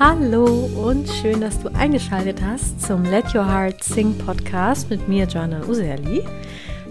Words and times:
Hallo 0.00 0.44
und 0.74 1.08
schön, 1.08 1.40
dass 1.40 1.60
du 1.62 1.68
eingeschaltet 1.72 2.42
hast 2.42 2.82
zum 2.82 3.04
Let 3.04 3.32
Your 3.32 3.46
Heart 3.46 3.84
Sing 3.84 4.18
Podcast 4.18 4.90
mit 4.90 5.06
mir, 5.06 5.24
Joanna 5.26 5.64
Userli. 5.68 6.26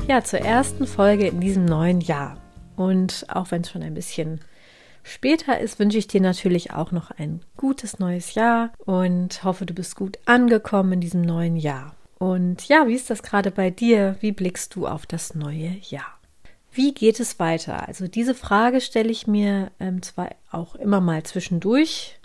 Ja, 0.08 0.24
zur 0.24 0.40
ersten 0.40 0.88
Folge 0.88 1.28
in 1.28 1.42
diesem 1.42 1.66
neuen 1.66 2.00
Jahr. 2.00 2.38
Und 2.78 3.26
auch 3.28 3.52
wenn 3.52 3.64
es 3.64 3.72
schon 3.72 3.84
ein 3.84 3.94
bisschen 3.94 4.40
später 5.04 5.60
ist, 5.60 5.80
wünsche 5.80 5.98
ich 5.98 6.08
dir 6.08 6.22
natürlich 6.22 6.72
auch 6.72 6.94
noch 6.94 7.12
ein 7.12 7.42
gutes 7.58 8.00
neues 8.00 8.36
Jahr 8.36 8.72
und 8.78 9.44
hoffe, 9.44 9.66
du 9.66 9.74
bist 9.74 9.98
gut 9.98 10.18
angekommen 10.24 10.94
in 10.94 11.02
diesem 11.02 11.24
neuen 11.24 11.58
Jahr. 11.58 11.96
Und 12.20 12.70
ja, 12.70 12.88
wie 12.88 12.96
ist 12.96 13.10
das 13.10 13.22
gerade 13.22 13.52
bei 13.52 13.70
dir? 13.70 14.16
Wie 14.22 14.32
blickst 14.32 14.76
du 14.76 14.88
auf 14.88 15.06
das 15.06 15.36
neue 15.36 15.76
Jahr? 15.82 16.20
Wie 16.72 16.94
geht 16.94 17.20
es 17.20 17.38
weiter? 17.38 17.86
Also 17.86 18.08
diese 18.08 18.34
Frage 18.34 18.80
stelle 18.80 19.12
ich 19.12 19.28
mir 19.28 19.72
ähm, 19.82 20.02
zwar 20.02 20.30
auch 20.52 20.76
immer 20.76 21.02
mal 21.02 21.22
zwischendurch, 21.24 22.18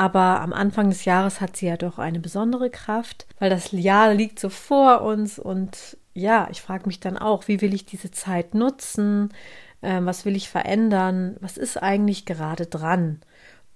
aber 0.00 0.40
am 0.40 0.54
Anfang 0.54 0.88
des 0.88 1.04
Jahres 1.04 1.42
hat 1.42 1.58
sie 1.58 1.66
ja 1.66 1.76
doch 1.76 1.98
eine 1.98 2.20
besondere 2.20 2.70
Kraft, 2.70 3.26
weil 3.38 3.50
das 3.50 3.70
Jahr 3.72 4.14
liegt 4.14 4.40
so 4.40 4.48
vor 4.48 5.02
uns 5.02 5.38
und 5.38 5.98
ja, 6.14 6.48
ich 6.50 6.62
frage 6.62 6.86
mich 6.86 7.00
dann 7.00 7.18
auch, 7.18 7.48
wie 7.48 7.60
will 7.60 7.74
ich 7.74 7.84
diese 7.84 8.10
Zeit 8.10 8.54
nutzen? 8.54 9.28
Ähm, 9.82 10.06
was 10.06 10.24
will 10.24 10.36
ich 10.36 10.48
verändern? 10.48 11.36
Was 11.40 11.58
ist 11.58 11.76
eigentlich 11.76 12.24
gerade 12.24 12.64
dran? 12.64 13.20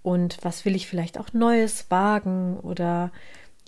Und 0.02 0.38
was 0.40 0.64
will 0.64 0.74
ich 0.74 0.88
vielleicht 0.88 1.18
auch 1.18 1.34
Neues 1.34 1.90
wagen? 1.90 2.58
Oder 2.58 3.12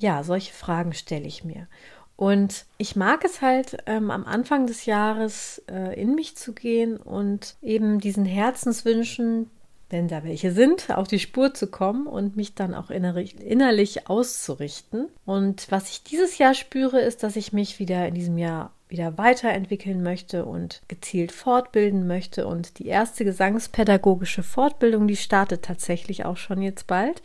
ja, 0.00 0.22
solche 0.24 0.54
Fragen 0.54 0.94
stelle 0.94 1.26
ich 1.26 1.44
mir. 1.44 1.68
Und 2.16 2.64
ich 2.78 2.96
mag 2.96 3.22
es 3.26 3.42
halt 3.42 3.76
ähm, 3.84 4.10
am 4.10 4.24
Anfang 4.24 4.66
des 4.66 4.86
Jahres 4.86 5.62
äh, 5.70 6.00
in 6.00 6.14
mich 6.14 6.38
zu 6.38 6.54
gehen 6.54 6.96
und 6.96 7.56
eben 7.60 8.00
diesen 8.00 8.24
Herzenswünschen, 8.24 9.50
wenn 9.88 10.08
da 10.08 10.24
welche 10.24 10.52
sind, 10.52 10.90
auf 10.90 11.06
die 11.06 11.18
Spur 11.18 11.54
zu 11.54 11.68
kommen 11.68 12.06
und 12.06 12.36
mich 12.36 12.54
dann 12.54 12.74
auch 12.74 12.90
innerlich, 12.90 14.08
auszurichten. 14.08 15.08
Und 15.24 15.70
was 15.70 15.90
ich 15.90 16.02
dieses 16.02 16.38
Jahr 16.38 16.54
spüre, 16.54 17.00
ist, 17.00 17.22
dass 17.22 17.36
ich 17.36 17.52
mich 17.52 17.78
wieder 17.78 18.06
in 18.08 18.14
diesem 18.14 18.38
Jahr 18.38 18.72
wieder 18.88 19.18
weiterentwickeln 19.18 20.02
möchte 20.02 20.44
und 20.44 20.82
gezielt 20.88 21.32
fortbilden 21.32 22.06
möchte. 22.06 22.46
Und 22.46 22.78
die 22.78 22.86
erste 22.86 23.24
gesangspädagogische 23.24 24.42
Fortbildung, 24.42 25.08
die 25.08 25.16
startet 25.16 25.64
tatsächlich 25.64 26.24
auch 26.24 26.36
schon 26.36 26.62
jetzt 26.62 26.86
bald. 26.86 27.22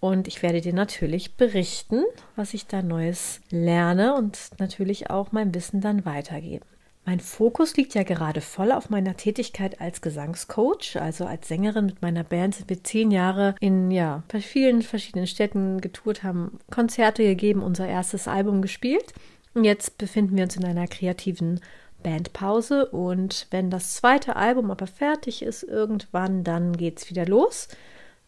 Und 0.00 0.26
ich 0.26 0.42
werde 0.42 0.60
dir 0.60 0.74
natürlich 0.74 1.36
berichten, 1.36 2.02
was 2.34 2.54
ich 2.54 2.66
da 2.66 2.82
Neues 2.82 3.40
lerne 3.50 4.14
und 4.16 4.50
natürlich 4.58 5.10
auch 5.10 5.30
mein 5.30 5.54
Wissen 5.54 5.80
dann 5.80 6.04
weitergeben. 6.04 6.66
Mein 7.04 7.18
Fokus 7.18 7.76
liegt 7.76 7.94
ja 7.94 8.04
gerade 8.04 8.40
voll 8.40 8.70
auf 8.70 8.88
meiner 8.88 9.16
Tätigkeit 9.16 9.80
als 9.80 10.02
Gesangscoach, 10.02 10.96
also 11.00 11.26
als 11.26 11.48
Sängerin 11.48 11.86
mit 11.86 12.00
meiner 12.00 12.22
Band 12.22 12.54
sind 12.54 12.70
wir 12.70 12.84
zehn 12.84 13.10
Jahre 13.10 13.56
in 13.58 13.90
ja 13.90 14.22
vielen 14.40 14.82
verschiedenen 14.82 15.26
Städten 15.26 15.80
getourt, 15.80 16.22
haben 16.22 16.60
Konzerte 16.70 17.24
gegeben, 17.24 17.62
unser 17.62 17.88
erstes 17.88 18.28
Album 18.28 18.62
gespielt. 18.62 19.12
Und 19.54 19.64
jetzt 19.64 19.98
befinden 19.98 20.36
wir 20.36 20.44
uns 20.44 20.56
in 20.56 20.64
einer 20.64 20.86
kreativen 20.86 21.60
Bandpause 22.04 22.86
und 22.86 23.46
wenn 23.50 23.70
das 23.70 23.94
zweite 23.94 24.36
Album 24.36 24.70
aber 24.70 24.86
fertig 24.86 25.42
ist 25.42 25.62
irgendwann, 25.62 26.44
dann 26.44 26.76
geht's 26.76 27.10
wieder 27.10 27.26
los 27.26 27.68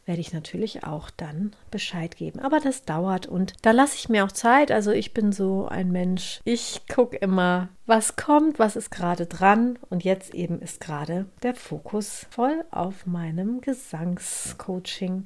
werde 0.06 0.20
ich 0.20 0.33
natürlich 0.33 0.84
auch 0.84 1.10
dann 1.10 1.55
Bescheid 1.70 2.16
geben. 2.16 2.41
Aber 2.41 2.60
das 2.60 2.84
dauert 2.84 3.27
und 3.27 3.55
da 3.62 3.70
lasse 3.70 3.97
ich 3.97 4.08
mir 4.08 4.24
auch 4.24 4.33
Zeit. 4.33 4.70
Also 4.70 4.91
ich 4.91 5.14
bin 5.14 5.33
so 5.33 5.66
ein 5.66 5.91
Mensch. 5.91 6.41
Ich 6.44 6.83
gucke 6.92 7.16
immer, 7.16 7.69
was 7.86 8.16
kommt, 8.16 8.58
was 8.58 8.77
ist 8.77 8.91
gerade 8.91 9.27
dran. 9.27 9.78
Und 9.91 10.05
jetzt 10.05 10.34
eben 10.34 10.61
ist 10.61 10.80
gerade 10.80 11.27
der 11.42 11.55
Fokus 11.55 12.27
voll 12.30 12.64
auf 12.70 13.06
meinem 13.06 13.61
Gesangscoaching. 13.61 15.24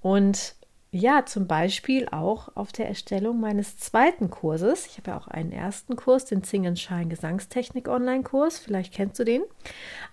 Und 0.00 0.54
ja, 0.90 1.26
zum 1.26 1.46
Beispiel 1.46 2.08
auch 2.08 2.56
auf 2.56 2.72
der 2.72 2.88
Erstellung 2.88 3.40
meines 3.40 3.76
zweiten 3.76 4.30
Kurses. 4.30 4.86
Ich 4.86 4.96
habe 4.96 5.10
ja 5.10 5.18
auch 5.18 5.28
einen 5.28 5.52
ersten 5.52 5.96
Kurs, 5.96 6.24
den 6.24 6.42
Shine 6.44 7.08
Gesangstechnik 7.08 7.88
Online-Kurs. 7.88 8.58
Vielleicht 8.58 8.94
kennst 8.94 9.18
du 9.18 9.24
den. 9.24 9.42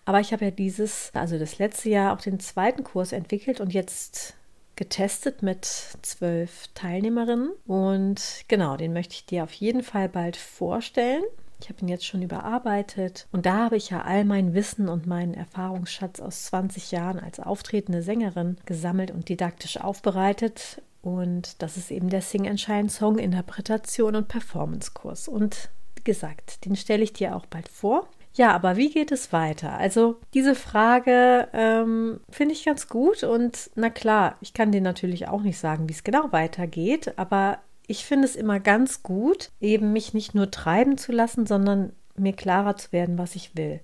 Aber 0.04 0.20
ich 0.20 0.34
habe 0.34 0.46
ja 0.46 0.52
dieses, 0.52 1.12
also 1.14 1.40
das 1.40 1.60
letzte 1.60 1.90
Jahr 1.90 2.14
auch 2.14 2.22
den 2.22 2.42
zweiten 2.42 2.84
Kurs 2.84 3.14
entwickelt 3.14 3.62
und 3.62 3.74
jetzt 3.74 4.36
getestet 4.76 5.42
mit 5.42 5.64
zwölf 5.64 6.68
Teilnehmerinnen. 6.74 7.52
Und 7.66 8.44
genau, 8.50 8.76
den 8.76 8.92
möchte 8.92 9.14
ich 9.14 9.26
dir 9.26 9.44
auf 9.44 9.54
jeden 9.54 9.82
Fall 9.82 10.10
bald 10.10 10.36
vorstellen. 10.36 11.24
Ich 11.62 11.70
habe 11.70 11.82
ihn 11.82 11.88
jetzt 11.88 12.06
schon 12.06 12.22
überarbeitet 12.22 13.28
und 13.32 13.46
da 13.46 13.66
habe 13.66 13.78
ich 13.78 13.90
ja 13.90 14.02
all 14.02 14.26
mein 14.26 14.54
Wissen 14.54 14.90
und 14.90 15.08
meinen 15.08 15.34
Erfahrungsschatz 15.34 16.20
aus 16.20 16.46
20 16.46 16.92
Jahren 16.92 17.20
als 17.20 17.40
auftretende 17.40 18.02
Sängerin 18.02 18.58
gesammelt 18.66 19.12
und 19.12 19.30
didaktisch 19.30 19.78
aufbereitet. 19.78 20.82
Und 21.02 21.62
das 21.62 21.78
ist 21.78 21.92
eben 21.92 22.10
der 22.10 22.22
Sing 22.22 22.48
and 22.48 22.60
Shine 22.60 22.90
Song 22.90 23.20
Interpretation 23.20 24.16
und 24.16 24.28
Performance 24.28 24.92
Kurs. 24.94 25.28
Und 25.28 25.70
wie 25.96 26.04
gesagt, 26.04 26.66
den 26.66 26.76
stelle 26.76 27.04
ich 27.04 27.14
dir 27.14 27.36
auch 27.36 27.46
bald 27.46 27.70
vor. 27.70 28.08
Ja, 28.36 28.54
aber 28.54 28.76
wie 28.76 28.90
geht 28.90 29.14
es 29.14 29.32
weiter? 29.32 29.78
Also 29.78 30.18
diese 30.34 30.56
Frage 30.56 31.48
ähm, 31.54 32.20
finde 32.30 32.54
ich 32.54 32.66
ganz 32.66 32.90
gut 32.90 33.24
und 33.24 33.70
na 33.76 33.90
klar, 33.90 34.36
ich 34.42 34.54
kann 34.54 34.74
dir 34.74 34.82
natürlich 34.82 35.30
auch 35.30 35.42
nicht 35.42 35.58
sagen, 35.58 35.88
wie 35.88 35.94
es 35.94 36.04
genau 36.04 36.34
weitergeht, 36.34 37.14
aber 37.18 37.60
ich 37.88 38.06
finde 38.06 38.26
es 38.28 38.36
immer 38.36 38.60
ganz 38.60 39.04
gut, 39.04 39.52
eben 39.60 39.94
mich 39.94 40.14
nicht 40.14 40.36
nur 40.36 40.52
treiben 40.52 40.98
zu 40.98 41.12
lassen, 41.12 41.46
sondern 41.46 41.94
mir 42.16 42.34
klarer 42.34 42.78
zu 42.78 42.92
werden, 42.92 43.18
was 43.18 43.36
ich 43.36 43.56
will, 43.56 43.80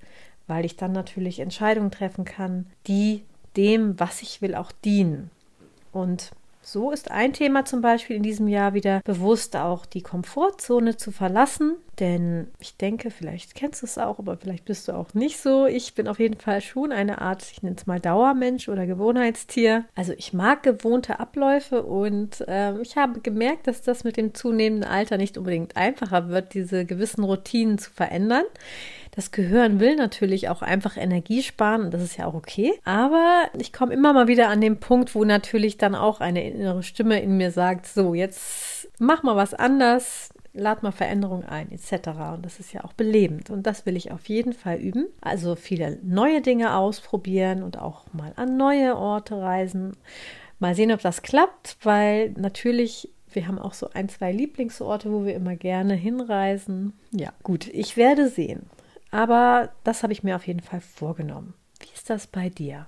weil 0.48 0.66
ich 0.66 0.78
dann 0.78 0.92
natürlich 0.92 1.40
Entscheidungen 1.40 1.92
treffen 1.92 2.26
kann, 2.26 2.68
die 2.88 3.24
dem, 3.58 4.00
was 4.00 4.22
ich 4.22 4.42
will, 4.42 4.56
auch 4.56 4.72
dienen. 4.72 5.30
Und 5.92 6.32
so 6.62 6.92
ist 6.92 7.10
ein 7.10 7.34
Thema 7.34 7.66
zum 7.66 7.82
Beispiel 7.82 8.16
in 8.16 8.24
diesem 8.24 8.48
Jahr 8.48 8.74
wieder 8.74 9.02
bewusst 9.04 9.56
auch 9.56 9.86
die 9.86 10.02
Komfortzone 10.02 10.96
zu 10.96 11.12
verlassen. 11.12 11.78
Denn 12.00 12.48
ich 12.60 12.78
denke, 12.78 13.12
vielleicht 13.12 13.54
kennst 13.54 13.82
du 13.82 13.86
es 13.86 13.98
auch, 13.98 14.18
aber 14.18 14.38
vielleicht 14.38 14.66
bist 14.66 14.88
du 14.88 14.94
auch 14.94 15.14
nicht 15.14 15.40
so. 15.40 15.68
Ich 15.68 15.94
bin 15.94 16.08
auf 16.08 16.20
jeden 16.20 16.40
Fall 16.40 16.62
schon 16.62 16.92
eine 16.92 17.22
Art, 17.22 17.44
ich 17.52 17.62
nenne 17.62 17.76
es 17.78 17.86
mal 17.86 18.00
Dauermensch 18.00 18.70
oder 18.70 18.88
Gewohnheitstier. 18.88 19.86
Also 19.96 20.14
ich 20.18 20.34
mag 20.34 20.64
gewohnte 20.64 21.20
Abläufe 21.20 21.84
und 21.84 22.42
äh, 22.48 22.80
ich 22.82 22.96
habe 22.96 23.22
gemerkt, 23.22 23.68
dass 23.68 23.82
das 23.82 24.04
mit 24.04 24.18
dem 24.18 24.34
zunehmenden 24.34 24.90
Alter 24.90 25.18
nicht 25.18 25.38
unbedingt 25.38 25.78
einfacher 25.78 26.30
wird, 26.30 26.54
diese 26.54 26.86
gewissen 26.86 27.24
Routinen 27.24 27.78
zu 27.78 27.92
verändern. 27.92 28.46
Das 29.12 29.32
Gehirn 29.32 29.80
will 29.80 29.96
natürlich 29.96 30.48
auch 30.48 30.62
einfach 30.62 30.96
Energie 30.96 31.44
sparen 31.44 31.84
und 31.84 31.94
das 31.94 32.02
ist 32.02 32.18
ja 32.18 32.26
auch 32.26 32.34
okay. 32.34 32.74
Aber 32.86 33.50
ich 33.58 33.74
komme 33.74 33.94
immer 33.94 34.14
mal 34.14 34.28
wieder 34.28 34.48
an 34.48 34.62
den 34.62 34.80
Punkt, 34.80 35.16
wo 35.16 35.26
natürlich 35.26 35.78
dann 35.78 35.96
auch 35.96 36.22
eine 36.22 36.50
innere 36.50 36.82
Stimme 36.82 37.22
in 37.22 37.36
mir 37.36 37.52
sagt, 37.52 37.88
so, 37.88 38.14
jetzt 38.14 38.90
mach 39.00 39.22
mal 39.24 39.36
was 39.36 39.54
anders, 39.54 40.30
lad 40.54 40.82
mal 40.82 40.94
Veränderungen 40.94 41.46
ein, 41.46 41.72
etc. 41.72 42.10
Und 42.34 42.46
das 42.46 42.60
ist 42.60 42.74
ja 42.74 42.86
auch 42.86 42.94
belebend. 42.94 43.50
Und 43.50 43.68
das 43.68 43.86
will 43.86 43.98
ich 43.98 44.12
auf 44.12 44.30
jeden 44.30 44.54
Fall 44.54 44.78
üben. 44.78 45.08
Also 45.20 45.56
viele 45.56 45.98
neue 46.04 46.42
Dinge 46.42 46.76
ausprobieren 46.76 47.64
und 47.64 47.78
auch 47.80 48.06
mal 48.14 48.32
an 48.38 48.56
neue 48.56 48.96
Orte 48.96 49.42
reisen. 49.42 49.98
Mal 50.60 50.76
sehen, 50.76 50.92
ob 50.92 51.02
das 51.02 51.22
klappt, 51.22 51.78
weil 51.82 52.32
natürlich 52.38 53.10
wir 53.34 53.48
haben 53.48 53.60
auch 53.60 53.74
so 53.74 53.90
ein, 53.94 54.10
zwei 54.10 54.32
Lieblingsorte, 54.32 55.12
wo 55.12 55.26
wir 55.26 55.36
immer 55.36 55.56
gerne 55.56 55.94
hinreisen. 55.94 56.94
Ja, 57.12 57.32
gut, 57.44 57.68
ich 57.68 57.96
werde 57.96 58.28
sehen. 58.28 58.64
Aber 59.12 59.70
das 59.84 60.04
habe 60.04 60.14
ich 60.14 60.24
mir 60.24 60.36
auf 60.36 60.48
jeden 60.48 60.62
Fall 60.62 60.82
vorgenommen. 60.82 61.54
Wie 61.80 61.94
ist 61.94 62.10
das 62.10 62.28
bei 62.28 62.50
dir? 62.50 62.88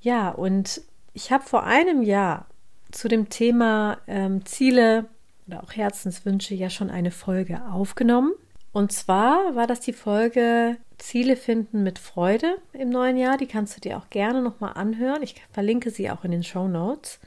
Ja, 0.00 0.30
und 0.30 0.82
ich 1.12 1.32
habe 1.32 1.44
vor 1.44 1.64
einem 1.64 2.02
Jahr 2.02 2.46
zu 2.90 3.08
dem 3.08 3.28
Thema 3.28 3.98
ähm, 4.06 4.44
Ziele 4.44 5.06
oder 5.46 5.62
auch 5.62 5.72
Herzenswünsche 5.72 6.54
ja 6.54 6.70
schon 6.70 6.90
eine 6.90 7.10
Folge 7.10 7.62
aufgenommen. 7.70 8.32
Und 8.72 8.92
zwar 8.92 9.54
war 9.54 9.66
das 9.66 9.80
die 9.80 9.92
Folge 9.92 10.76
Ziele 10.98 11.36
finden 11.36 11.82
mit 11.82 11.98
Freude 11.98 12.58
im 12.72 12.90
neuen 12.90 13.16
Jahr. 13.16 13.36
Die 13.36 13.46
kannst 13.46 13.76
du 13.76 13.80
dir 13.80 13.96
auch 13.96 14.10
gerne 14.10 14.42
nochmal 14.42 14.74
anhören. 14.74 15.22
Ich 15.22 15.36
verlinke 15.52 15.90
sie 15.90 16.10
auch 16.10 16.24
in 16.24 16.30
den 16.30 16.42
Show 16.42 16.68
Notes. 16.68 17.18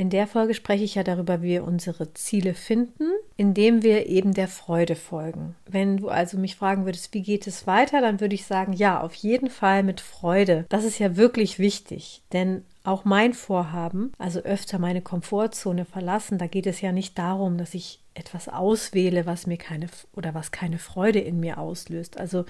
In 0.00 0.08
der 0.08 0.26
Folge 0.26 0.54
spreche 0.54 0.82
ich 0.82 0.94
ja 0.94 1.02
darüber, 1.02 1.42
wie 1.42 1.48
wir 1.48 1.64
unsere 1.64 2.14
Ziele 2.14 2.54
finden, 2.54 3.04
indem 3.36 3.82
wir 3.82 4.06
eben 4.06 4.32
der 4.32 4.48
Freude 4.48 4.96
folgen. 4.96 5.56
Wenn 5.66 5.98
du 5.98 6.08
also 6.08 6.38
mich 6.38 6.56
fragen 6.56 6.86
würdest, 6.86 7.12
wie 7.12 7.20
geht 7.20 7.46
es 7.46 7.66
weiter, 7.66 8.00
dann 8.00 8.18
würde 8.18 8.34
ich 8.34 8.46
sagen, 8.46 8.72
ja, 8.72 9.02
auf 9.02 9.12
jeden 9.12 9.50
Fall 9.50 9.82
mit 9.82 10.00
Freude. 10.00 10.64
Das 10.70 10.84
ist 10.84 10.98
ja 10.98 11.18
wirklich 11.18 11.58
wichtig, 11.58 12.22
denn 12.32 12.64
auch 12.82 13.04
mein 13.04 13.34
Vorhaben, 13.34 14.12
also 14.18 14.40
öfter 14.40 14.78
meine 14.78 15.02
Komfortzone 15.02 15.84
verlassen, 15.84 16.38
da 16.38 16.46
geht 16.46 16.66
es 16.66 16.80
ja 16.80 16.92
nicht 16.92 17.18
darum, 17.18 17.58
dass 17.58 17.74
ich 17.74 18.00
etwas 18.14 18.48
auswähle, 18.48 19.26
was 19.26 19.46
mir 19.46 19.56
keine 19.56 19.86
oder 20.14 20.34
was 20.34 20.50
keine 20.50 20.78
Freude 20.78 21.20
in 21.20 21.40
mir 21.40 21.58
auslöst. 21.58 22.18
Also 22.18 22.44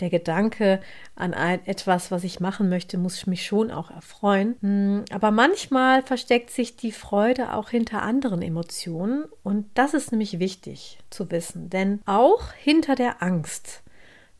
der 0.00 0.10
Gedanke 0.10 0.80
an 1.14 1.34
ein, 1.34 1.64
etwas, 1.66 2.10
was 2.10 2.24
ich 2.24 2.40
machen 2.40 2.68
möchte, 2.68 2.98
muss 2.98 3.26
mich 3.26 3.46
schon 3.46 3.70
auch 3.70 3.90
erfreuen. 3.90 4.56
Hm, 4.60 5.04
aber 5.12 5.30
manchmal 5.30 6.02
versteckt 6.02 6.50
sich 6.50 6.76
die 6.76 6.92
Freude 6.92 7.54
auch 7.54 7.70
hinter 7.70 8.02
anderen 8.02 8.42
Emotionen 8.42 9.24
und 9.42 9.66
das 9.74 9.94
ist 9.94 10.10
nämlich 10.10 10.38
wichtig 10.38 10.98
zu 11.10 11.30
wissen, 11.30 11.70
denn 11.70 12.00
auch 12.06 12.52
hinter 12.52 12.94
der 12.96 13.22
Angst 13.22 13.82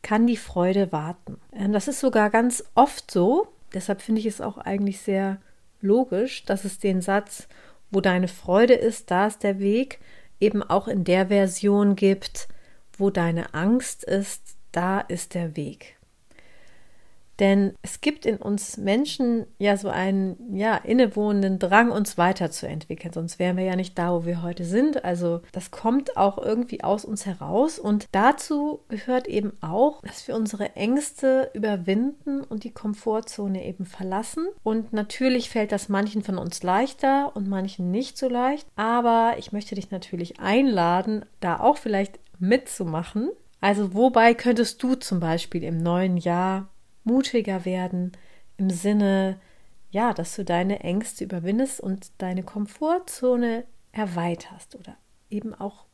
kann 0.03 0.27
die 0.27 0.37
Freude 0.37 0.91
warten. 0.91 1.37
Das 1.71 1.87
ist 1.87 1.99
sogar 1.99 2.29
ganz 2.29 2.63
oft 2.75 3.09
so, 3.09 3.47
Deshalb 3.73 4.01
finde 4.01 4.19
ich 4.19 4.27
es 4.27 4.41
auch 4.41 4.57
eigentlich 4.57 4.99
sehr 4.99 5.39
logisch, 5.81 6.45
dass 6.45 6.65
es 6.65 6.79
den 6.79 7.01
Satz, 7.01 7.47
wo 7.91 8.01
deine 8.01 8.27
Freude 8.27 8.73
ist, 8.73 9.11
da 9.11 9.27
ist 9.27 9.43
der 9.43 9.59
Weg, 9.59 9.99
eben 10.39 10.63
auch 10.63 10.87
in 10.87 11.03
der 11.03 11.27
Version 11.27 11.95
gibt, 11.95 12.47
wo 12.97 13.09
deine 13.09 13.53
Angst 13.53 14.03
ist, 14.03 14.57
da 14.71 14.99
ist 14.99 15.33
der 15.33 15.55
Weg. 15.55 15.96
Denn 17.39 17.73
es 17.81 18.01
gibt 18.01 18.25
in 18.25 18.37
uns 18.37 18.77
Menschen 18.77 19.45
ja 19.59 19.77
so 19.77 19.89
einen 19.89 20.55
ja 20.55 20.75
innewohnenden 20.75 21.59
Drang, 21.59 21.91
uns 21.91 22.17
weiterzuentwickeln. 22.17 23.13
Sonst 23.13 23.39
wären 23.39 23.57
wir 23.57 23.63
ja 23.63 23.75
nicht 23.75 23.97
da, 23.97 24.13
wo 24.13 24.25
wir 24.25 24.41
heute 24.41 24.65
sind. 24.65 25.05
Also 25.05 25.41
das 25.51 25.71
kommt 25.71 26.17
auch 26.17 26.37
irgendwie 26.37 26.83
aus 26.83 27.05
uns 27.05 27.25
heraus. 27.25 27.79
Und 27.79 28.07
dazu 28.11 28.81
gehört 28.89 29.27
eben 29.27 29.53
auch, 29.61 30.01
dass 30.01 30.27
wir 30.27 30.35
unsere 30.35 30.75
Ängste 30.75 31.51
überwinden 31.53 32.41
und 32.41 32.63
die 32.63 32.71
Komfortzone 32.71 33.65
eben 33.65 33.85
verlassen. 33.85 34.47
Und 34.63 34.93
natürlich 34.93 35.49
fällt 35.49 35.71
das 35.71 35.89
manchen 35.89 36.23
von 36.23 36.37
uns 36.37 36.63
leichter 36.63 37.35
und 37.35 37.47
manchen 37.47 37.91
nicht 37.91 38.17
so 38.17 38.27
leicht. 38.27 38.67
Aber 38.75 39.35
ich 39.37 39.51
möchte 39.51 39.75
dich 39.75 39.91
natürlich 39.91 40.39
einladen, 40.39 41.25
da 41.39 41.59
auch 41.59 41.77
vielleicht 41.77 42.19
mitzumachen. 42.39 43.29
Also 43.61 43.93
wobei 43.93 44.33
könntest 44.33 44.81
du 44.83 44.95
zum 44.95 45.19
Beispiel 45.19 45.63
im 45.63 45.77
neuen 45.77 46.17
Jahr 46.17 46.69
mutiger 47.07 47.65
werden 47.65 48.11
im 48.57 48.69
Sinne, 48.69 49.39
ja, 49.89 50.13
dass 50.13 50.35
du 50.35 50.45
deine 50.45 50.81
Ängste 50.81 51.23
überwindest 51.23 51.79
und 51.79 52.11
deine 52.19 52.43
Komfortzone 52.43 53.65
erweiterst 53.91 54.75
oder 54.75 54.97
eben 55.29 55.55
auch 55.55 55.85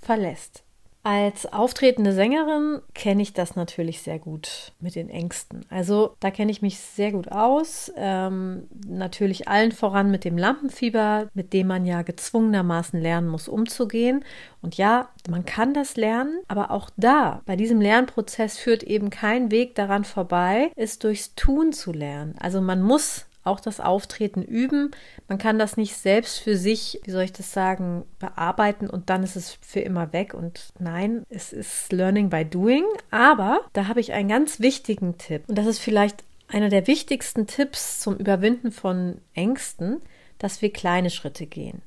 verlässt. 0.00 0.64
Als 1.02 1.50
auftretende 1.50 2.12
Sängerin 2.12 2.82
kenne 2.92 3.22
ich 3.22 3.32
das 3.32 3.56
natürlich 3.56 4.02
sehr 4.02 4.18
gut 4.18 4.72
mit 4.80 4.94
den 4.94 5.08
Ängsten. 5.08 5.64
Also 5.70 6.14
da 6.20 6.30
kenne 6.30 6.50
ich 6.50 6.60
mich 6.60 6.78
sehr 6.78 7.12
gut 7.12 7.32
aus. 7.32 7.90
Ähm, 7.96 8.68
natürlich 8.86 9.48
allen 9.48 9.72
voran 9.72 10.10
mit 10.10 10.24
dem 10.24 10.36
Lampenfieber, 10.36 11.30
mit 11.32 11.54
dem 11.54 11.68
man 11.68 11.86
ja 11.86 12.02
gezwungenermaßen 12.02 13.00
lernen 13.00 13.28
muss, 13.28 13.48
umzugehen. 13.48 14.24
Und 14.60 14.76
ja, 14.76 15.08
man 15.30 15.46
kann 15.46 15.72
das 15.72 15.96
lernen, 15.96 16.40
aber 16.48 16.70
auch 16.70 16.90
da, 16.98 17.40
bei 17.46 17.56
diesem 17.56 17.80
Lernprozess 17.80 18.58
führt 18.58 18.82
eben 18.82 19.08
kein 19.08 19.50
Weg 19.50 19.74
daran 19.76 20.04
vorbei, 20.04 20.70
es 20.76 20.98
durchs 20.98 21.34
Tun 21.34 21.72
zu 21.72 21.92
lernen. 21.92 22.34
Also 22.38 22.60
man 22.60 22.82
muss 22.82 23.24
auch 23.42 23.60
das 23.60 23.80
Auftreten 23.80 24.42
üben. 24.42 24.90
Man 25.28 25.38
kann 25.38 25.58
das 25.58 25.76
nicht 25.76 25.96
selbst 25.96 26.38
für 26.38 26.56
sich, 26.56 27.00
wie 27.04 27.10
soll 27.10 27.22
ich 27.22 27.32
das 27.32 27.52
sagen, 27.52 28.04
bearbeiten 28.18 28.88
und 28.88 29.10
dann 29.10 29.22
ist 29.22 29.36
es 29.36 29.58
für 29.60 29.80
immer 29.80 30.12
weg. 30.12 30.34
Und 30.34 30.72
nein, 30.78 31.24
es 31.28 31.52
ist 31.52 31.92
Learning 31.92 32.28
by 32.28 32.44
Doing. 32.44 32.84
Aber 33.10 33.60
da 33.72 33.88
habe 33.88 34.00
ich 34.00 34.12
einen 34.12 34.28
ganz 34.28 34.60
wichtigen 34.60 35.18
Tipp. 35.18 35.44
Und 35.48 35.56
das 35.56 35.66
ist 35.66 35.78
vielleicht 35.78 36.24
einer 36.48 36.68
der 36.68 36.86
wichtigsten 36.86 37.46
Tipps 37.46 38.00
zum 38.00 38.16
Überwinden 38.16 38.72
von 38.72 39.18
Ängsten, 39.34 40.00
dass 40.38 40.62
wir 40.62 40.72
kleine 40.72 41.10
Schritte 41.10 41.46
gehen. 41.46 41.82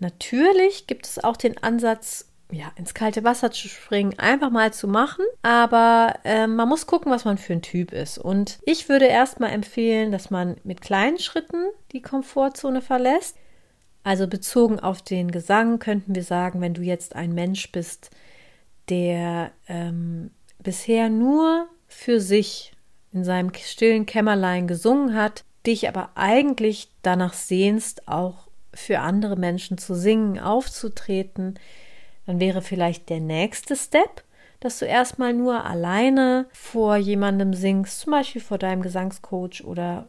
Natürlich 0.00 0.86
gibt 0.86 1.06
es 1.06 1.22
auch 1.22 1.36
den 1.36 1.58
Ansatz, 1.62 2.27
ja, 2.50 2.72
ins 2.76 2.94
kalte 2.94 3.24
Wasser 3.24 3.50
zu 3.50 3.68
springen, 3.68 4.18
einfach 4.18 4.50
mal 4.50 4.72
zu 4.72 4.88
machen. 4.88 5.24
Aber 5.42 6.14
äh, 6.24 6.46
man 6.46 6.68
muss 6.68 6.86
gucken, 6.86 7.12
was 7.12 7.24
man 7.24 7.38
für 7.38 7.52
ein 7.52 7.62
Typ 7.62 7.92
ist. 7.92 8.18
Und 8.18 8.58
ich 8.64 8.88
würde 8.88 9.06
erstmal 9.06 9.50
empfehlen, 9.50 10.12
dass 10.12 10.30
man 10.30 10.56
mit 10.64 10.80
kleinen 10.80 11.18
Schritten 11.18 11.66
die 11.92 12.02
Komfortzone 12.02 12.80
verlässt. 12.80 13.36
Also 14.02 14.26
bezogen 14.26 14.80
auf 14.80 15.02
den 15.02 15.30
Gesang 15.30 15.78
könnten 15.78 16.14
wir 16.14 16.22
sagen, 16.22 16.60
wenn 16.60 16.74
du 16.74 16.82
jetzt 16.82 17.14
ein 17.14 17.34
Mensch 17.34 17.70
bist, 17.72 18.10
der 18.88 19.50
ähm, 19.68 20.30
bisher 20.58 21.10
nur 21.10 21.68
für 21.86 22.20
sich 22.20 22.72
in 23.12 23.24
seinem 23.24 23.52
stillen 23.54 24.06
Kämmerlein 24.06 24.66
gesungen 24.66 25.14
hat, 25.14 25.44
dich 25.66 25.88
aber 25.88 26.10
eigentlich 26.14 26.90
danach 27.02 27.34
sehnst, 27.34 28.08
auch 28.08 28.48
für 28.72 29.00
andere 29.00 29.36
Menschen 29.36 29.76
zu 29.76 29.94
singen, 29.94 30.38
aufzutreten, 30.38 31.58
dann 32.28 32.40
wäre 32.40 32.60
vielleicht 32.60 33.08
der 33.08 33.20
nächste 33.20 33.74
Step, 33.74 34.22
dass 34.60 34.80
du 34.80 34.84
erstmal 34.84 35.32
nur 35.32 35.64
alleine 35.64 36.44
vor 36.52 36.96
jemandem 36.96 37.54
singst, 37.54 38.00
zum 38.00 38.10
Beispiel 38.10 38.42
vor 38.42 38.58
deinem 38.58 38.82
Gesangscoach 38.82 39.64
oder 39.64 40.08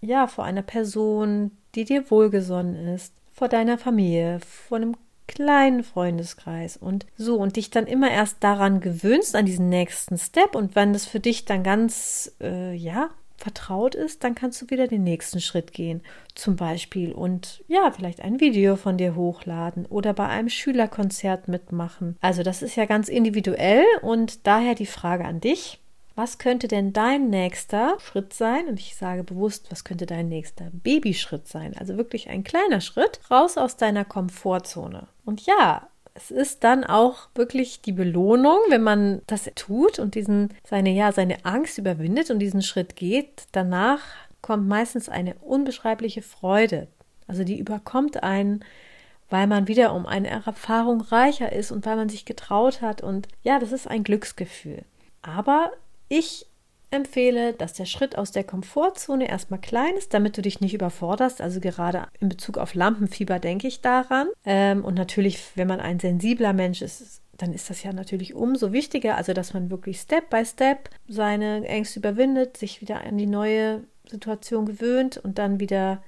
ja, 0.00 0.26
vor 0.26 0.44
einer 0.44 0.62
Person, 0.62 1.52
die 1.76 1.84
dir 1.84 2.10
wohlgesonnen 2.10 2.88
ist, 2.88 3.14
vor 3.32 3.46
deiner 3.46 3.78
Familie, 3.78 4.40
vor 4.40 4.78
einem 4.78 4.96
kleinen 5.28 5.84
Freundeskreis 5.84 6.76
und 6.76 7.06
so 7.16 7.36
und 7.36 7.54
dich 7.54 7.70
dann 7.70 7.86
immer 7.86 8.10
erst 8.10 8.42
daran 8.42 8.80
gewöhnst, 8.80 9.36
an 9.36 9.46
diesen 9.46 9.68
nächsten 9.68 10.18
Step 10.18 10.56
und 10.56 10.74
wenn 10.74 10.92
das 10.92 11.06
für 11.06 11.20
dich 11.20 11.44
dann 11.44 11.62
ganz, 11.62 12.34
äh, 12.40 12.74
ja, 12.74 13.10
vertraut 13.40 13.94
ist, 13.94 14.22
dann 14.22 14.34
kannst 14.34 14.60
du 14.62 14.70
wieder 14.70 14.86
den 14.86 15.02
nächsten 15.02 15.40
Schritt 15.40 15.72
gehen. 15.72 16.02
Zum 16.34 16.56
Beispiel 16.56 17.12
und 17.12 17.64
ja, 17.68 17.90
vielleicht 17.90 18.20
ein 18.20 18.40
Video 18.40 18.76
von 18.76 18.98
dir 18.98 19.14
hochladen 19.14 19.86
oder 19.86 20.12
bei 20.12 20.26
einem 20.26 20.48
Schülerkonzert 20.48 21.48
mitmachen. 21.48 22.16
Also 22.20 22.42
das 22.42 22.62
ist 22.62 22.76
ja 22.76 22.84
ganz 22.84 23.08
individuell 23.08 23.84
und 24.02 24.46
daher 24.46 24.74
die 24.74 24.86
Frage 24.86 25.24
an 25.24 25.40
dich. 25.40 25.80
Was 26.16 26.38
könnte 26.38 26.68
denn 26.68 26.92
dein 26.92 27.30
nächster 27.30 27.96
Schritt 27.98 28.34
sein? 28.34 28.66
Und 28.66 28.78
ich 28.78 28.94
sage 28.94 29.24
bewusst, 29.24 29.70
was 29.70 29.84
könnte 29.84 30.04
dein 30.06 30.28
nächster 30.28 30.68
Babyschritt 30.72 31.48
sein? 31.48 31.74
Also 31.78 31.96
wirklich 31.96 32.28
ein 32.28 32.44
kleiner 32.44 32.82
Schritt 32.82 33.20
raus 33.30 33.56
aus 33.56 33.76
deiner 33.76 34.04
Komfortzone. 34.04 35.06
Und 35.24 35.46
ja, 35.46 35.88
es 36.20 36.30
ist 36.30 36.64
dann 36.64 36.84
auch 36.84 37.28
wirklich 37.34 37.80
die 37.80 37.92
Belohnung, 37.92 38.58
wenn 38.68 38.82
man 38.82 39.22
das 39.26 39.50
tut 39.54 39.98
und 39.98 40.14
diesen 40.14 40.50
seine 40.64 40.90
ja 40.90 41.12
seine 41.12 41.44
Angst 41.44 41.78
überwindet 41.78 42.30
und 42.30 42.38
diesen 42.38 42.62
Schritt 42.62 42.94
geht. 42.96 43.44
Danach 43.52 44.00
kommt 44.42 44.68
meistens 44.68 45.08
eine 45.08 45.34
unbeschreibliche 45.36 46.22
Freude. 46.22 46.88
Also 47.26 47.44
die 47.44 47.58
überkommt 47.58 48.22
einen, 48.22 48.64
weil 49.30 49.46
man 49.46 49.68
wieder 49.68 49.94
um 49.94 50.06
eine 50.06 50.28
Erfahrung 50.28 51.00
reicher 51.00 51.52
ist 51.52 51.70
und 51.70 51.86
weil 51.86 51.96
man 51.96 52.08
sich 52.08 52.24
getraut 52.24 52.82
hat 52.82 53.02
und 53.02 53.28
ja, 53.42 53.58
das 53.58 53.72
ist 53.72 53.88
ein 53.88 54.04
Glücksgefühl. 54.04 54.82
Aber 55.22 55.70
ich 56.08 56.46
empfehle, 56.90 57.52
dass 57.52 57.74
der 57.74 57.84
Schritt 57.84 58.18
aus 58.18 58.32
der 58.32 58.44
Komfortzone 58.44 59.28
erstmal 59.28 59.60
klein 59.60 59.94
ist, 59.96 60.12
damit 60.14 60.36
du 60.36 60.42
dich 60.42 60.60
nicht 60.60 60.74
überforderst. 60.74 61.40
Also 61.40 61.60
gerade 61.60 62.08
in 62.18 62.28
Bezug 62.28 62.58
auf 62.58 62.74
Lampenfieber 62.74 63.38
denke 63.38 63.68
ich 63.68 63.80
daran. 63.80 64.28
Ähm, 64.44 64.84
und 64.84 64.94
natürlich, 64.94 65.40
wenn 65.54 65.68
man 65.68 65.80
ein 65.80 66.00
sensibler 66.00 66.52
Mensch 66.52 66.82
ist, 66.82 67.22
dann 67.36 67.52
ist 67.52 67.70
das 67.70 67.82
ja 67.82 67.92
natürlich 67.92 68.34
umso 68.34 68.72
wichtiger, 68.72 69.16
also 69.16 69.32
dass 69.32 69.54
man 69.54 69.70
wirklich 69.70 70.00
Step 70.00 70.28
by 70.28 70.44
Step 70.44 70.90
seine 71.08 71.66
Ängste 71.66 72.00
überwindet, 72.00 72.56
sich 72.56 72.80
wieder 72.80 73.02
an 73.02 73.16
die 73.16 73.26
neue 73.26 73.84
Situation 74.06 74.66
gewöhnt 74.66 75.16
und 75.16 75.38
dann 75.38 75.60
wieder 75.60 76.02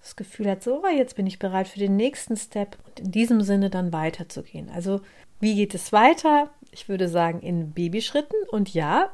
das 0.00 0.14
Gefühl 0.14 0.48
hat, 0.48 0.62
so, 0.62 0.82
jetzt 0.86 1.16
bin 1.16 1.26
ich 1.26 1.40
bereit 1.40 1.66
für 1.66 1.80
den 1.80 1.96
nächsten 1.96 2.36
Step 2.36 2.78
und 2.86 3.00
in 3.00 3.10
diesem 3.10 3.40
Sinne 3.40 3.70
dann 3.70 3.92
weiterzugehen. 3.92 4.70
Also, 4.70 5.00
wie 5.40 5.56
geht 5.56 5.74
es 5.74 5.92
weiter? 5.92 6.50
Ich 6.76 6.90
würde 6.90 7.08
sagen, 7.08 7.40
in 7.40 7.72
Babyschritten. 7.72 8.36
Und 8.50 8.74
ja, 8.74 9.08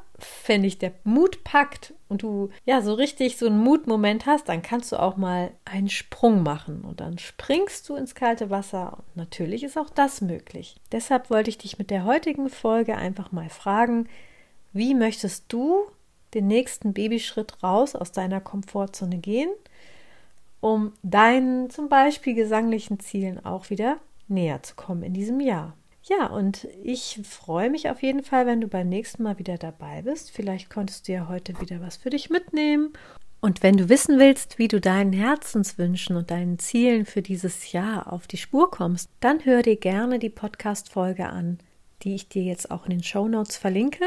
wenn 0.47 0.63
dich 0.63 0.79
der 0.79 0.91
Mut 1.05 1.45
packt 1.45 1.93
und 2.09 2.21
du 2.21 2.49
ja 2.65 2.81
so 2.81 2.93
richtig 2.93 3.37
so 3.37 3.45
einen 3.45 3.57
Mutmoment 3.57 4.25
hast, 4.25 4.49
dann 4.49 4.61
kannst 4.61 4.91
du 4.91 4.97
auch 4.97 5.15
mal 5.15 5.51
einen 5.63 5.87
Sprung 5.87 6.43
machen 6.43 6.81
und 6.81 6.99
dann 6.99 7.17
springst 7.19 7.87
du 7.87 7.95
ins 7.95 8.15
kalte 8.15 8.49
Wasser. 8.49 8.97
Und 8.97 9.15
natürlich 9.15 9.63
ist 9.63 9.77
auch 9.77 9.89
das 9.89 10.19
möglich. 10.19 10.75
Deshalb 10.91 11.29
wollte 11.29 11.49
ich 11.49 11.57
dich 11.57 11.79
mit 11.79 11.89
der 11.89 12.03
heutigen 12.03 12.49
Folge 12.49 12.97
einfach 12.97 13.31
mal 13.31 13.47
fragen, 13.47 14.09
wie 14.73 14.93
möchtest 14.93 15.45
du 15.47 15.85
den 16.33 16.47
nächsten 16.47 16.91
Babyschritt 16.91 17.63
raus 17.63 17.95
aus 17.95 18.11
deiner 18.11 18.41
Komfortzone 18.41 19.19
gehen, 19.19 19.51
um 20.59 20.91
deinen 21.01 21.69
zum 21.69 21.87
Beispiel 21.87 22.33
gesanglichen 22.33 22.99
Zielen 22.99 23.45
auch 23.45 23.69
wieder 23.69 23.99
näher 24.27 24.61
zu 24.63 24.75
kommen 24.75 25.03
in 25.03 25.13
diesem 25.13 25.39
Jahr? 25.39 25.77
Ja, 26.05 26.27
und 26.27 26.67
ich 26.83 27.21
freue 27.23 27.69
mich 27.69 27.89
auf 27.89 28.03
jeden 28.03 28.23
Fall, 28.23 28.45
wenn 28.45 28.59
du 28.59 28.67
beim 28.67 28.89
nächsten 28.89 29.23
Mal 29.23 29.39
wieder 29.39 29.57
dabei 29.57 30.01
bist. 30.01 30.31
Vielleicht 30.31 30.69
konntest 30.69 31.07
du 31.07 31.13
ja 31.13 31.29
heute 31.29 31.59
wieder 31.61 31.79
was 31.79 31.95
für 31.95 32.09
dich 32.09 32.29
mitnehmen. 32.29 32.91
Und 33.39 33.63
wenn 33.63 33.77
du 33.77 33.87
wissen 33.87 34.19
willst, 34.19 34.57
wie 34.57 34.67
du 34.67 34.81
deinen 34.81 35.13
Herzenswünschen 35.13 36.17
und 36.17 36.29
deinen 36.29 36.59
Zielen 36.59 37.05
für 37.05 37.21
dieses 37.21 37.71
Jahr 37.71 38.11
auf 38.11 38.27
die 38.27 38.37
Spur 38.37 38.69
kommst, 38.69 39.09
dann 39.21 39.45
hör 39.45 39.61
dir 39.61 39.77
gerne 39.77 40.19
die 40.19 40.29
Podcast-Folge 40.29 41.27
an, 41.27 41.59
die 42.03 42.15
ich 42.15 42.27
dir 42.27 42.43
jetzt 42.43 42.69
auch 42.69 42.83
in 42.83 42.91
den 42.91 43.03
Show 43.03 43.29
Notes 43.29 43.55
verlinke. 43.55 44.05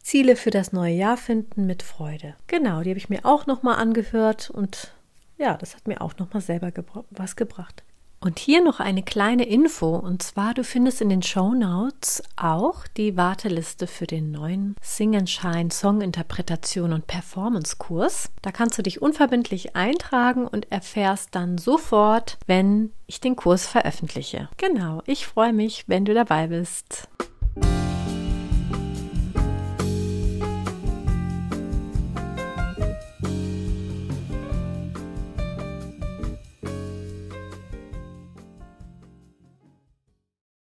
Ziele 0.00 0.36
für 0.36 0.50
das 0.50 0.72
neue 0.72 0.94
Jahr 0.94 1.16
finden 1.16 1.66
mit 1.66 1.82
Freude. 1.82 2.36
Genau, 2.46 2.82
die 2.82 2.90
habe 2.90 2.98
ich 2.98 3.08
mir 3.08 3.24
auch 3.24 3.46
nochmal 3.46 3.78
angehört 3.78 4.50
und 4.50 4.94
ja, 5.38 5.56
das 5.56 5.74
hat 5.74 5.88
mir 5.88 6.00
auch 6.00 6.16
nochmal 6.18 6.40
selber 6.40 6.70
gebra 6.70 7.04
was 7.10 7.34
gebracht. 7.34 7.82
Und 8.20 8.38
hier 8.38 8.62
noch 8.62 8.80
eine 8.80 9.02
kleine 9.02 9.46
Info, 9.46 9.94
und 9.94 10.22
zwar 10.22 10.54
du 10.54 10.64
findest 10.64 11.00
in 11.00 11.08
den 11.08 11.22
Show 11.22 11.52
Notes 11.52 12.22
auch 12.36 12.86
die 12.96 13.16
Warteliste 13.16 13.86
für 13.86 14.06
den 14.06 14.30
neuen 14.30 14.74
Sing 14.80 15.26
Shine 15.26 15.70
Songinterpretation 15.70 16.92
und 16.92 17.06
Performance 17.06 17.76
Kurs. 17.78 18.30
Da 18.42 18.52
kannst 18.52 18.78
du 18.78 18.82
dich 18.82 19.02
unverbindlich 19.02 19.76
eintragen 19.76 20.46
und 20.46 20.72
erfährst 20.72 21.34
dann 21.34 21.58
sofort, 21.58 22.38
wenn 22.46 22.92
ich 23.06 23.20
den 23.20 23.36
Kurs 23.36 23.66
veröffentliche. 23.66 24.48
Genau, 24.56 25.02
ich 25.06 25.26
freue 25.26 25.52
mich, 25.52 25.84
wenn 25.86 26.04
du 26.04 26.14
dabei 26.14 26.48
bist. 26.48 27.08